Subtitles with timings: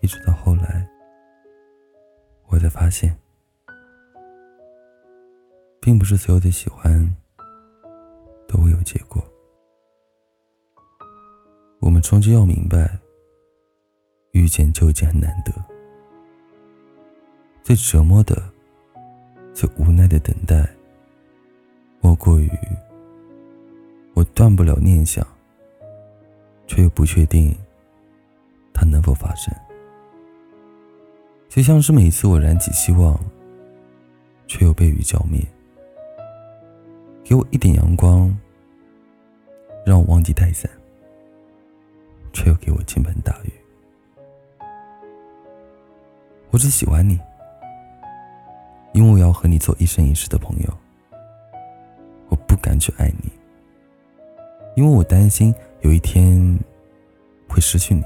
[0.00, 0.88] 一直到后来，
[2.46, 3.14] 我才发现，
[5.80, 7.14] 并不是所有的喜欢
[8.48, 9.22] 都会有结果。
[11.80, 12.98] 我们终究要明白，
[14.32, 15.52] 遇见就已经很难得，
[17.62, 18.42] 最折磨的、
[19.52, 20.66] 最无奈的等待，
[22.00, 22.50] 莫过于
[24.14, 25.26] 我断不了念想，
[26.66, 27.54] 却又不确定
[28.72, 29.54] 它能否发生。
[31.50, 33.18] 就像是每次我燃起希望，
[34.46, 35.44] 却又被雨浇灭。
[37.24, 38.32] 给我一点阳光，
[39.84, 40.70] 让我忘记带伞，
[42.32, 43.50] 却又给我倾盆大雨。
[46.52, 47.18] 我只喜欢你，
[48.92, 50.72] 因为我要和你做一生一世的朋友。
[52.28, 53.28] 我不敢去爱你，
[54.76, 56.56] 因为我担心有一天
[57.48, 58.04] 会失去你。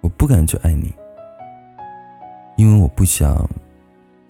[0.00, 0.92] 我不敢去爱你。
[2.56, 3.48] 因为我不想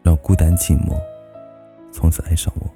[0.02, 1.00] 让孤单寂寞
[1.92, 2.66] 从此爱上我，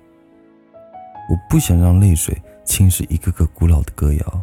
[1.29, 4.43] 我不想让泪水侵蚀一个个古老的歌谣，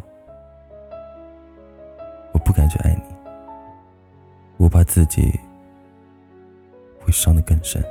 [2.32, 3.02] 我不敢去爱你，
[4.58, 5.32] 我怕自己
[7.00, 7.82] 会伤得更深。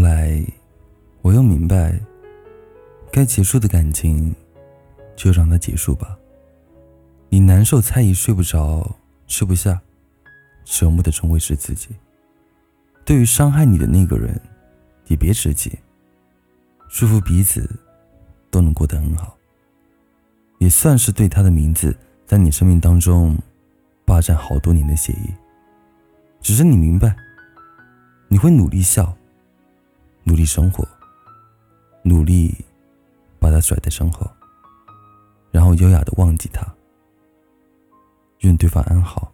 [0.00, 0.42] 后来，
[1.20, 2.00] 我又明白，
[3.12, 4.34] 该结束的感情，
[5.14, 6.18] 就让它结束吧。
[7.28, 8.96] 你难受、猜疑、睡不着、
[9.26, 9.78] 吃不下，
[10.64, 11.90] 折磨的终会是自己。
[13.04, 14.40] 对于伤害你的那个人，
[15.08, 15.78] 也别直气，
[16.88, 17.68] 祝福彼此
[18.50, 19.36] 都能过得很好。
[20.60, 21.94] 也算是对他的名字
[22.24, 23.36] 在你生命当中
[24.06, 25.28] 霸占好多年的协议。
[26.40, 27.14] 只是你明白，
[28.28, 29.14] 你会努力笑。
[30.24, 30.86] 努力生活，
[32.02, 32.54] 努力
[33.38, 34.30] 把他甩在身后，
[35.50, 36.66] 然后优雅的忘记他。
[38.40, 39.30] 愿对方安好，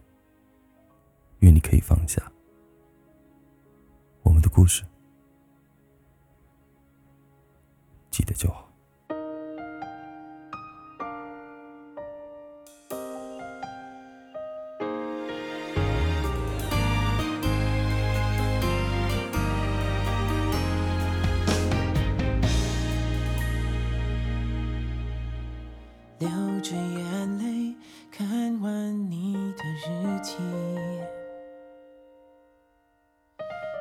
[1.39, 2.21] 愿你可以放下。
[4.23, 4.83] 我们的故事，
[8.11, 8.66] 记得就好。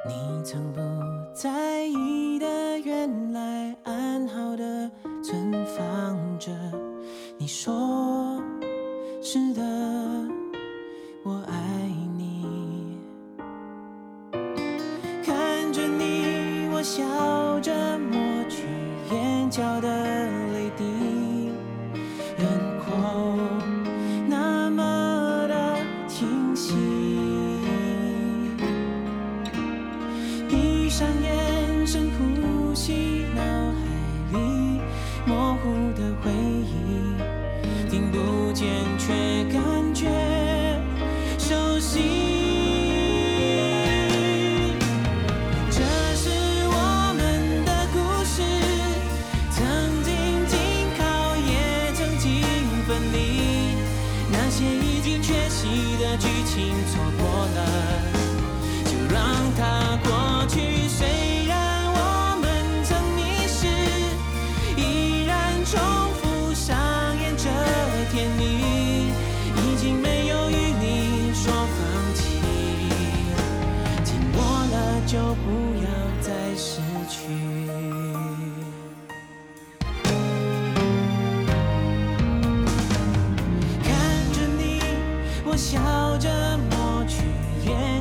[0.09, 0.81] 你曾不
[1.35, 4.91] 在意的，原来安好的
[5.23, 6.53] 存放着。
[7.37, 8.41] 你说
[9.23, 9.63] 是的，
[11.25, 11.53] 我爱
[12.17, 12.97] 你。
[15.25, 18.17] 看着你，我笑着抹
[18.49, 18.65] 去
[19.13, 19.89] 眼角的
[54.67, 57.59] 已经缺席的剧情，错过了。
[58.85, 59.17] 就让
[59.57, 60.89] 它过去。
[60.89, 61.46] 谁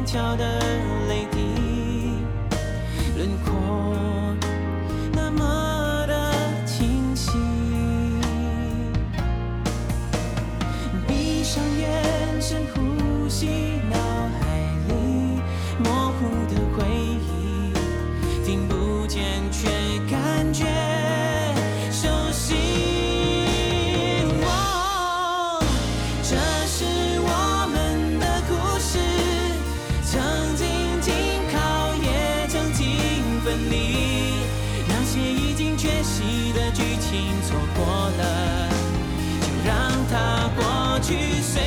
[0.06, 0.60] 跳的
[1.10, 1.40] 泪滴
[3.18, 4.36] 轮廓
[5.12, 6.32] 那么的
[6.64, 7.32] 清晰。
[11.08, 13.75] 闭上眼深呼吸。
[41.08, 41.65] te.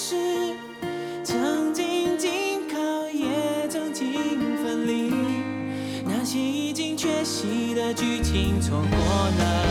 [0.00, 0.14] 是
[1.24, 2.30] 曾经紧
[2.72, 2.78] 靠
[3.10, 4.06] 也曾经
[4.62, 5.12] 分离。
[6.04, 9.67] 那些已经缺席的剧情错过了